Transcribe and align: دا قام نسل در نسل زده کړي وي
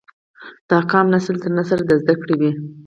دا 0.69 0.77
قام 0.91 1.05
نسل 1.13 1.35
در 1.41 1.51
نسل 1.57 1.79
زده 2.01 2.13
کړي 2.21 2.35
وي 2.39 2.51